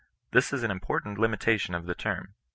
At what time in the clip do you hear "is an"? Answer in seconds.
0.51-0.71